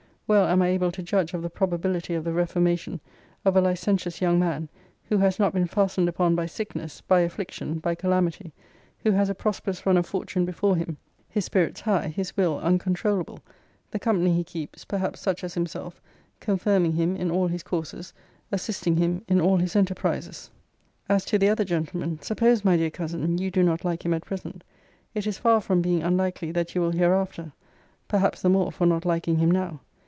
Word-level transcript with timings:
Well 0.27 0.47
am 0.47 0.61
I 0.61 0.67
able 0.69 0.93
to 0.93 1.03
judge 1.03 1.33
of 1.33 1.41
the 1.41 1.49
probability 1.49 2.13
of 2.13 2.23
the 2.23 2.31
reformation 2.31 3.01
of 3.43 3.57
a 3.57 3.59
licentious 3.59 4.21
young 4.21 4.39
man, 4.39 4.69
who 5.09 5.17
has 5.17 5.39
not 5.39 5.51
been 5.51 5.67
fastened 5.67 6.07
upon 6.07 6.35
by 6.35 6.45
sickness, 6.45 7.01
by 7.01 7.19
affliction, 7.19 7.79
by 7.79 7.95
calamity: 7.95 8.53
who 8.99 9.11
has 9.11 9.29
a 9.29 9.35
prosperous 9.35 9.85
run 9.85 9.97
of 9.97 10.05
fortune 10.05 10.45
before 10.45 10.77
him: 10.77 10.95
his 11.27 11.43
spirits 11.43 11.81
high: 11.81 12.07
his 12.07 12.37
will 12.37 12.59
uncontroulable: 12.61 13.39
the 13.89 13.99
company 13.99 14.33
he 14.33 14.45
keeps, 14.45 14.85
perhaps 14.85 15.19
such 15.19 15.43
as 15.43 15.53
himself, 15.55 16.01
confirming 16.39 16.93
him 16.93 17.17
in 17.17 17.29
all 17.29 17.47
his 17.47 17.61
courses, 17.61 18.13
assisting 18.53 18.95
him 18.95 19.25
in 19.27 19.41
all 19.41 19.57
his 19.57 19.75
enterprises. 19.75 20.49
As 21.09 21.25
to 21.25 21.37
the 21.39 21.49
other 21.49 21.65
gentleman, 21.65 22.21
suppose, 22.21 22.63
my 22.63 22.77
dear 22.77 22.89
cousin, 22.89 23.37
you 23.37 23.51
do 23.51 23.63
not 23.63 23.83
like 23.83 24.05
him 24.05 24.13
at 24.13 24.23
present, 24.23 24.63
it 25.13 25.27
is 25.27 25.37
far 25.37 25.59
from 25.59 25.81
being 25.81 26.03
unlikely 26.03 26.53
that 26.53 26.73
you 26.73 26.79
will 26.79 26.91
hereafter: 26.91 27.51
perhaps 28.07 28.41
the 28.41 28.47
more 28.49 28.71
for 28.71 28.85
not 28.85 29.03
liking 29.03 29.35
him 29.39 29.51
now. 29.51 29.81